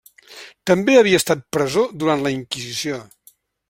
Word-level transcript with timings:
També 0.71 0.95
havia 1.01 1.21
estat 1.23 1.45
presó 1.59 1.87
durant 2.05 2.25
la 2.27 2.35
Inquisició. 2.41 3.03